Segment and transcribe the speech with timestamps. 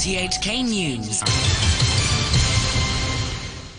[0.00, 1.22] RTHK News.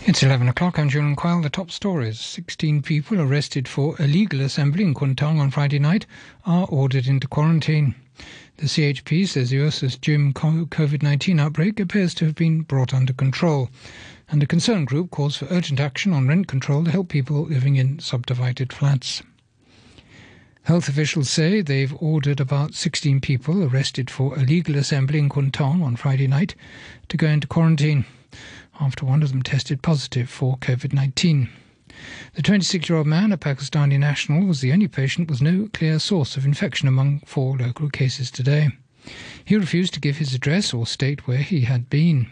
[0.06, 0.78] It's 11 o'clock.
[0.78, 1.16] I'm Julian.
[1.16, 2.20] The top stories.
[2.20, 6.06] 16 people arrested for illegal assembly in Kwun Tong Friday night
[6.46, 7.96] are ordered into quarantine.
[8.58, 13.12] The CHP says the Ursus gym COVID 19 outbreak appears to have been brought under
[13.12, 13.68] control,
[14.28, 17.74] and a concern group calls for urgent action on rent control to help people living
[17.74, 19.24] in subdivided flats.
[20.64, 25.82] Health officials say they've ordered about 16 people arrested for illegal assembly in Kwun Tong
[25.82, 26.54] on Friday night
[27.08, 28.04] to go into quarantine
[28.78, 31.48] after one of them tested positive for COVID 19.
[32.34, 35.98] The 26 year old man, a Pakistani national, was the only patient with no clear
[35.98, 38.68] source of infection among four local cases today.
[39.44, 42.30] He refused to give his address or state where he had been.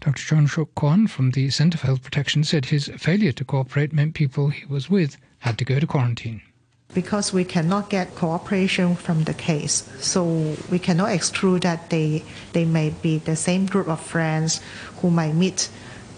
[0.00, 0.20] Dr.
[0.20, 4.14] Chuang Shuk Kwan from the Centre for Health Protection said his failure to cooperate meant
[4.14, 6.42] people he was with had to go to quarantine
[6.92, 9.88] because we cannot get cooperation from the case.
[10.00, 14.60] So we cannot exclude that they, they may be the same group of friends
[15.00, 15.68] who might meet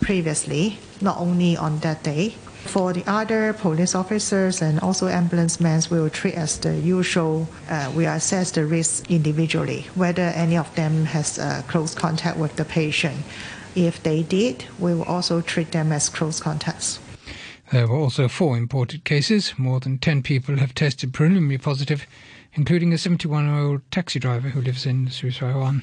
[0.01, 2.35] previously, not only on that day.
[2.67, 7.49] For the other police officers and also ambulance men, we will treat as the usual.
[7.71, 12.57] Uh, we assess the risk individually, whether any of them has uh, close contact with
[12.57, 13.17] the patient.
[13.77, 16.99] If they did, we will also treat them as close contacts.
[17.72, 19.55] There were also four imported cases.
[19.59, 22.06] More than 10 people have tested preliminary positive,
[22.53, 25.83] including a 71 year old taxi driver who lives in Siu Sai Wan.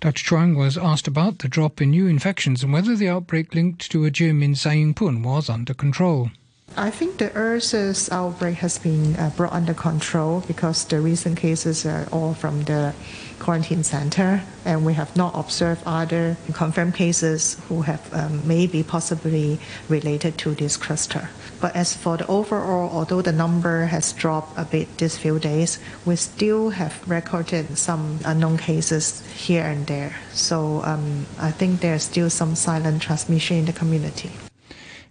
[0.00, 0.24] Dr.
[0.24, 4.04] Chuang was asked about the drop in new infections and whether the outbreak linked to
[4.04, 6.30] a gym in Sai Pun was under control.
[6.76, 11.86] I think the Ursus outbreak has been uh, brought under control because the recent cases
[11.86, 12.92] are all from the
[13.38, 19.60] quarantine center, and we have not observed other confirmed cases who have um, maybe possibly
[19.88, 21.28] related to this cluster.
[21.60, 25.78] But as for the overall, although the number has dropped a bit these few days,
[26.04, 30.16] we still have recorded some unknown cases here and there.
[30.32, 34.32] So um, I think there's still some silent transmission in the community.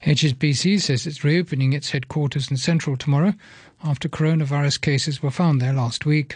[0.03, 3.33] HSBC says it's reopening its headquarters in Central tomorrow
[3.81, 6.35] after coronavirus cases were found there last week.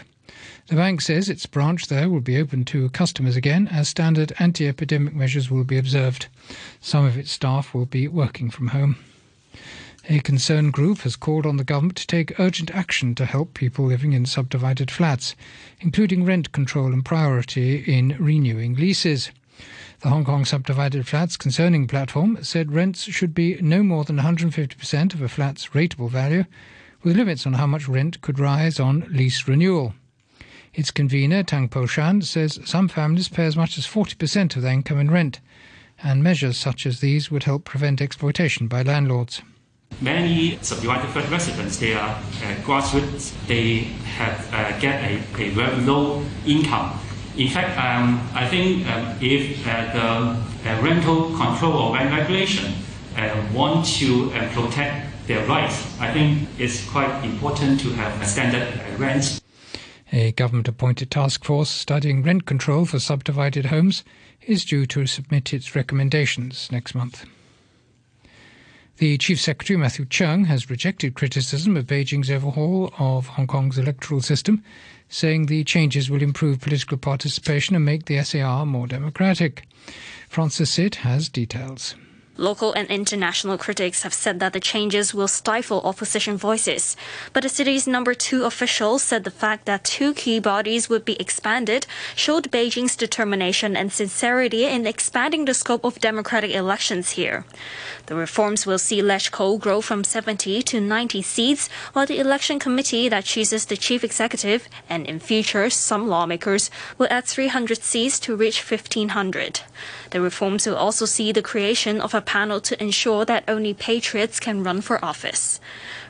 [0.68, 4.66] The bank says its branch there will be open to customers again as standard anti
[4.66, 6.28] epidemic measures will be observed.
[6.80, 8.96] Some of its staff will be working from home.
[10.08, 13.84] A concerned group has called on the government to take urgent action to help people
[13.84, 15.34] living in subdivided flats,
[15.80, 19.30] including rent control and priority in renewing leases.
[20.00, 25.12] The Hong Kong Subdivided Flats Concerning platform said rents should be no more than 150%
[25.12, 26.44] of a flat's rateable value,
[27.02, 29.94] with limits on how much rent could rise on lease renewal.
[30.72, 34.72] Its convener, Tang Po Shan, says some families pay as much as 40% of their
[34.72, 35.40] income in rent,
[36.00, 39.42] and measures such as these would help prevent exploitation by landlords.
[40.00, 43.78] Many subdivided flat residents, they are uh, grassroots, they
[44.14, 47.00] have uh, get a, a very low income
[47.38, 52.74] in fact, um, I think um, if uh, the uh, rental control or rent regulation
[53.16, 58.26] uh, want to uh, protect their rights, I think it's quite important to have a
[58.26, 59.40] standard uh, rent.
[60.12, 64.02] A government appointed task force studying rent control for subdivided homes
[64.42, 67.24] is due to submit its recommendations next month.
[68.98, 74.20] The Chief Secretary, Matthew Cheung, has rejected criticism of Beijing's overhaul of Hong Kong's electoral
[74.20, 74.64] system
[75.08, 79.68] saying the changes will improve political participation and make the SAR more democratic.
[80.28, 81.94] Francis Sitt has details.
[82.40, 86.96] Local and international critics have said that the changes will stifle opposition voices.
[87.32, 91.20] But the city's number two official said the fact that two key bodies would be
[91.20, 91.84] expanded
[92.14, 97.44] showed Beijing's determination and sincerity in expanding the scope of democratic elections here.
[98.06, 103.08] The reforms will see LegCo grow from 70 to 90 seats, while the election committee
[103.08, 108.36] that chooses the chief executive and in future some lawmakers will add 300 seats to
[108.36, 109.60] reach 1500.
[110.10, 114.38] The reforms will also see the creation of a panel to ensure that only patriots
[114.38, 115.60] can run for office.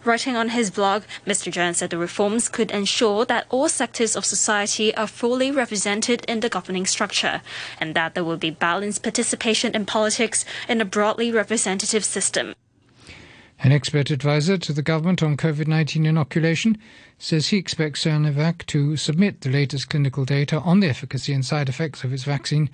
[0.04, 1.52] Writing on his blog, Mr.
[1.52, 6.40] Cheung said the reforms could ensure that all sectors of society are fully represented in
[6.40, 7.40] the governing structure
[7.80, 12.52] and that there will be balanced participation in politics in a broadly representative system.
[13.60, 16.78] An expert advisor to the government on COVID 19 inoculation
[17.18, 21.68] says he expects Sinovac to submit the latest clinical data on the efficacy and side
[21.68, 22.70] effects of its vaccine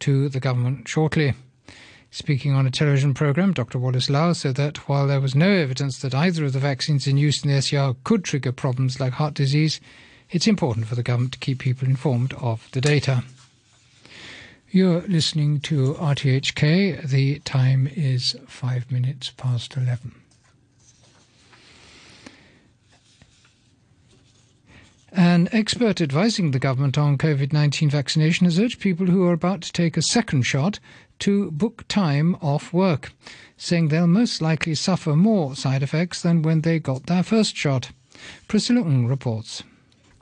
[0.00, 1.34] to the government shortly.
[2.10, 3.78] Speaking on a television program, Dr.
[3.78, 7.18] Wallace Lau said that while there was no evidence that either of the vaccines in
[7.18, 9.78] use in the SAR could trigger problems like heart disease,
[10.30, 13.24] it's important for the government to keep people informed of the data.
[14.70, 17.08] You're listening to RTHK.
[17.08, 20.14] The time is five minutes past 11.
[25.12, 29.62] An expert advising the government on COVID 19 vaccination has urged people who are about
[29.62, 30.78] to take a second shot
[31.20, 33.12] to book time off work,
[33.56, 37.90] saying they'll most likely suffer more side effects than when they got their first shot.
[38.48, 39.62] Priscilla Ng reports.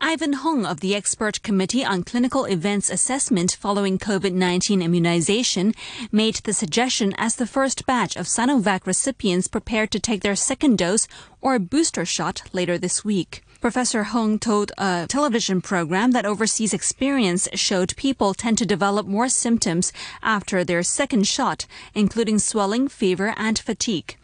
[0.01, 5.73] Ivan Hung of the Expert Committee on Clinical Events Assessment following COVID 19 immunization
[6.13, 10.77] made the suggestion as the first batch of Sinovac recipients prepared to take their second
[10.77, 11.09] dose
[11.41, 13.43] or booster shot later this week.
[13.67, 19.29] Professor Hung told a television program that overseas experience showed people tend to develop more
[19.29, 19.93] symptoms
[20.23, 24.17] after their second shot, including swelling, fever, and fatigue.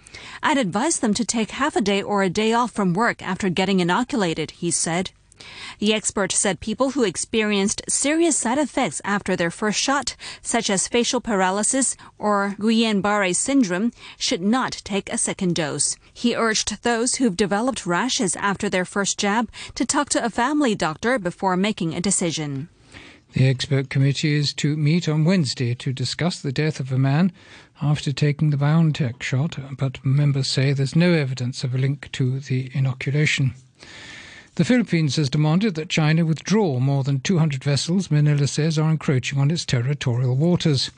[0.44, 3.48] I'd advise them to take half a day or a day off from work after
[3.48, 5.10] getting inoculated, he said.
[5.78, 10.88] The expert said people who experienced serious side effects after their first shot, such as
[10.88, 15.96] facial paralysis or Guillain-Barré syndrome, should not take a second dose.
[16.12, 20.74] He urged those who've developed rashes after their first jab to talk to a family
[20.74, 22.68] doctor before making a decision.
[23.32, 27.32] The expert committee is to meet on Wednesday to discuss the death of a man
[27.80, 32.40] after taking the BioNTech shot, but members say there's no evidence of a link to
[32.40, 33.54] the inoculation.
[34.56, 39.38] The Philippines has demanded that China withdraw more than 200 vessels Manila says are encroaching
[39.38, 40.90] on its territorial waters.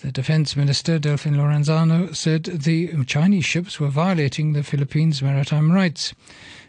[0.00, 6.14] The Defense Minister, Delfin Lorenzana, said the Chinese ships were violating the Philippines' maritime rights.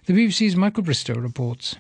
[0.06, 1.78] The BBC's Michael Bristow reports.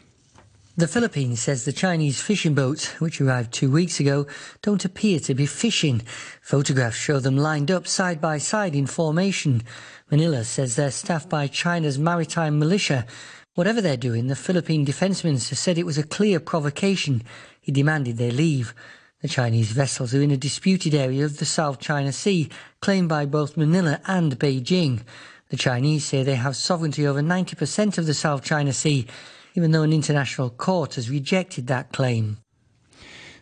[0.75, 4.25] The Philippines says the Chinese fishing boats, which arrived two weeks ago,
[4.63, 6.01] don't appear to be fishing.
[6.41, 9.61] Photographs show them lined up side by side in formation.
[10.09, 13.05] Manila says they're staffed by China's maritime militia
[13.53, 17.21] Whatever they're doing, the Philippine Defence Minister said it was a clear provocation.
[17.59, 18.73] He demanded they leave.
[19.21, 22.49] The Chinese vessels are in a disputed area of the South China Sea,
[22.79, 25.01] claimed by both Manila and Beijing.
[25.49, 29.05] The Chinese say they have sovereignty over 90% of the South China Sea,
[29.53, 32.37] even though an international court has rejected that claim.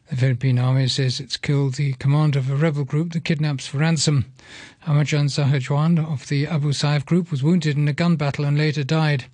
[0.10, 3.78] The Philippine army says it's killed the commander of a rebel group that kidnaps for
[3.78, 4.26] ransom.
[4.88, 8.84] Amajan Sahajuan of the Abu Sayyaf group was wounded in a gun battle and later
[8.84, 9.26] died.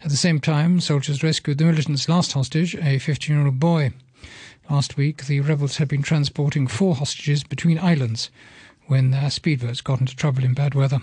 [0.00, 3.92] At the same time, soldiers rescued the militants' last hostage, a 15 year old boy.
[4.70, 8.30] Last week, the rebels had been transporting four hostages between islands
[8.86, 11.00] when their speedboats got into trouble in bad weather.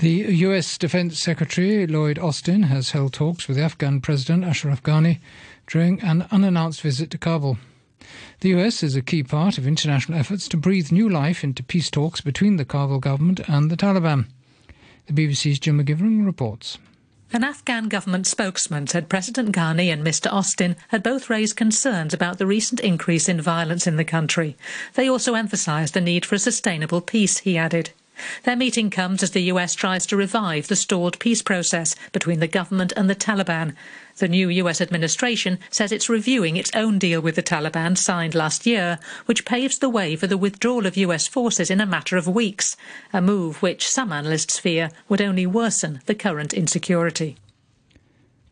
[0.00, 0.10] The
[0.44, 5.20] US Defense Secretary Lloyd Austin has held talks with the Afghan President Ashraf Ghani
[5.68, 7.58] during an unannounced visit to Kabul.
[8.40, 11.90] The US is a key part of international efforts to breathe new life into peace
[11.92, 14.26] talks between the Kabul government and the Taliban.
[15.06, 16.78] The BBC's Jim McGivern reports.
[17.32, 20.32] An Afghan government spokesman said President Ghani and Mr.
[20.32, 24.56] Austin had both raised concerns about the recent increase in violence in the country.
[24.94, 27.90] They also emphasised the need for a sustainable peace, he added.
[28.44, 32.46] Their meeting comes as the US tries to revive the stalled peace process between the
[32.46, 33.74] government and the Taliban.
[34.16, 38.66] The new US administration says it's reviewing its own deal with the Taliban signed last
[38.66, 42.26] year, which paves the way for the withdrawal of US forces in a matter of
[42.26, 42.76] weeks,
[43.12, 47.36] a move which some analysts fear would only worsen the current insecurity.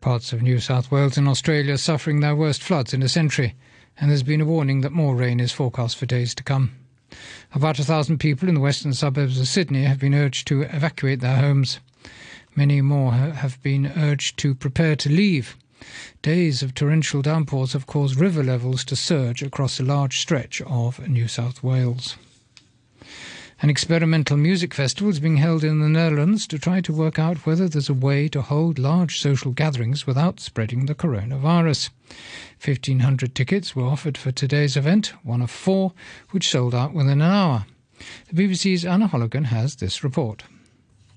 [0.01, 3.55] Parts of New South Wales and Australia are suffering their worst floods in a century,
[3.97, 6.73] and there's been a warning that more rain is forecast for days to come.
[7.53, 11.19] About a thousand people in the western suburbs of Sydney have been urged to evacuate
[11.19, 11.79] their homes.
[12.55, 15.55] Many more have been urged to prepare to leave.
[16.21, 21.07] Days of torrential downpours have caused river levels to surge across a large stretch of
[21.07, 22.15] New South Wales.
[23.61, 27.45] An experimental music festival is being held in the Netherlands to try to work out
[27.45, 31.89] whether there's a way to hold large social gatherings without spreading the coronavirus.
[32.63, 35.93] 1,500 tickets were offered for today's event, one of four,
[36.31, 37.65] which sold out within an hour.
[38.27, 40.43] The BBC's Anna Holligan has this report.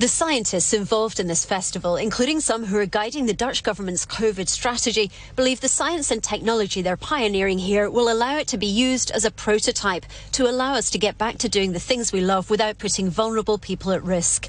[0.01, 4.47] The scientists involved in this festival, including some who are guiding the Dutch government's COVID
[4.47, 9.11] strategy, believe the science and technology they're pioneering here will allow it to be used
[9.11, 12.49] as a prototype to allow us to get back to doing the things we love
[12.49, 14.49] without putting vulnerable people at risk.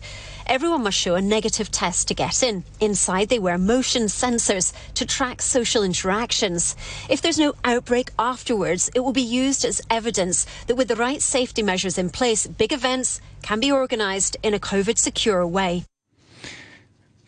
[0.50, 2.64] Everyone must show a negative test to get in.
[2.80, 6.76] Inside, they wear motion sensors to track social interactions.
[7.08, 11.22] If there's no outbreak afterwards, it will be used as evidence that with the right
[11.22, 15.86] safety measures in place, big events can be organised in a COVID secure way.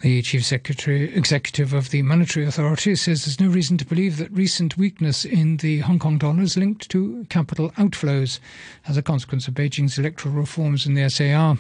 [0.02, 4.32] The Chief Secretary Executive of the Monetary Authority says there's no reason to believe that
[4.32, 8.40] recent weakness in the Hong Kong dollar is linked to capital outflows
[8.88, 11.60] as a consequence of Beijing's electoral reforms in the SAR.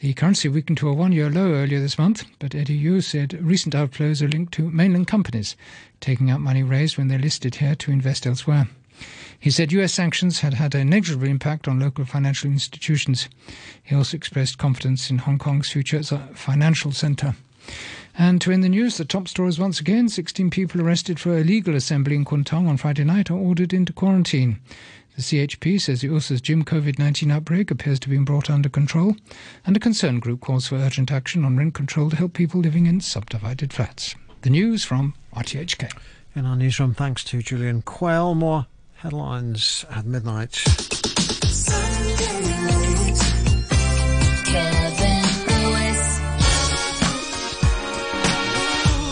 [0.00, 3.42] The currency weakened to a one year low earlier this month, but Eddie Yue said
[3.42, 5.56] recent outflows are linked to mainland companies
[6.00, 8.68] taking out money raised when they're listed here to invest elsewhere.
[9.40, 13.30] He said US sanctions had had a negligible impact on local financial institutions.
[13.82, 17.34] He also expressed confidence in Hong Kong's future as a financial centre.
[18.16, 21.74] And to end the news, the top stories once again 16 people arrested for illegal
[21.74, 24.60] assembly in Kwun Tong Friday night are ordered into quarantine.
[25.16, 29.14] The CHP says the Ursus gym COVID 19 outbreak appears to be brought under control,
[29.66, 32.86] and a concern group calls for urgent action on rent control to help people living
[32.86, 34.14] in subdivided flats.
[34.40, 35.90] The news from RTHK.
[36.34, 38.34] In our newsroom, thanks to Julian Quell.
[38.34, 40.64] More headlines at midnight.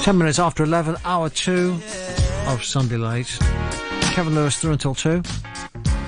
[0.02, 1.78] Ten minutes after 11, hour two
[2.46, 3.38] of Sunday Late.
[4.14, 5.22] Kevin Lewis through until two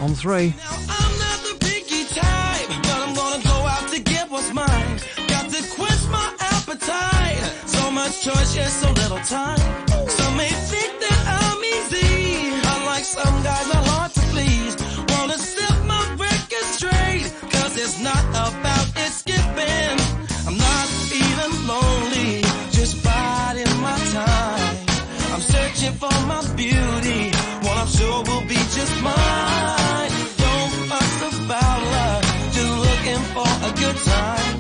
[0.01, 0.55] on three.
[8.23, 9.92] choice, yet so little time.
[26.63, 27.31] Beauty,
[27.65, 30.11] what I'm sure will be just mine.
[30.45, 32.25] Don't fuss about love,
[32.57, 34.55] just looking for a good time.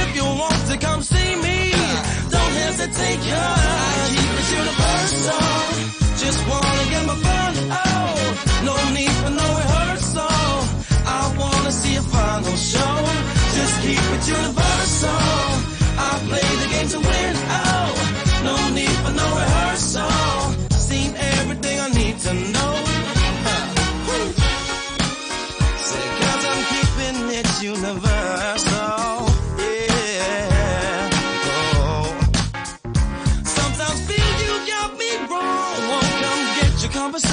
[0.00, 1.58] If you want to come see me,
[2.34, 3.71] don't hesitate, cause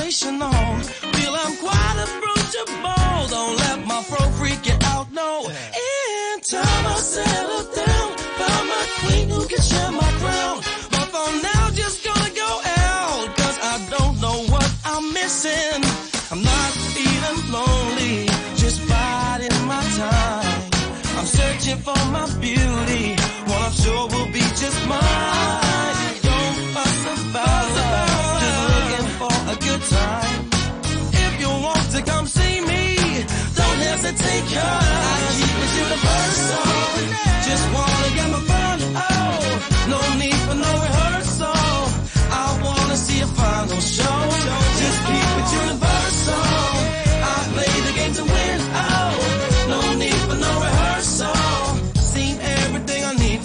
[0.10, 0.82] on.
[0.82, 3.30] Feel I'm quite approachable.
[3.30, 5.46] Don't let my fro freak you out, no.
[5.46, 8.18] In time I'll settle down.
[8.40, 10.58] Find my queen who can share my crown.
[10.90, 13.38] But for now, just gonna go out.
[13.38, 15.84] Cause I don't know what I'm missing.
[16.32, 18.26] I'm not even lonely,
[18.58, 20.72] just biding my time.
[21.20, 23.14] I'm searching for my beauty,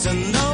[0.04, 0.50] to know.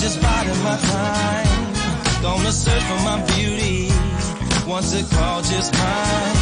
[0.00, 1.72] Just biding my time.
[2.20, 3.93] Gonna search for my beauty.
[4.66, 6.36] Once a call just mine.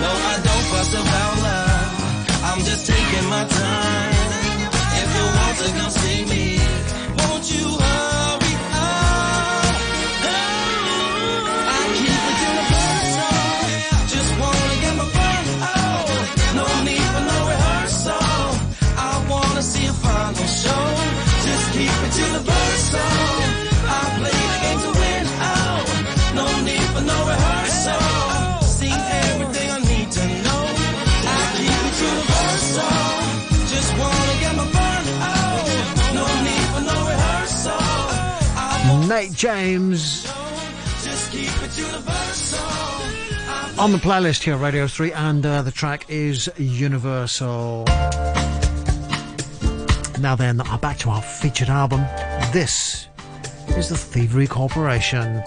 [0.00, 2.42] No, I don't fuss about love.
[2.44, 4.14] I'm just taking my time.
[5.00, 6.58] If you want to come see me,
[7.18, 8.11] won't you hurry
[39.12, 40.26] Nate James.
[43.78, 47.84] On the playlist here, Radio 3, and uh, the track is Universal.
[50.18, 52.00] Now then, back to our featured album.
[52.54, 53.08] This
[53.76, 55.42] is the Thievery Corporation.